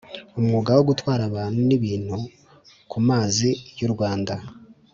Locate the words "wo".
0.77-0.83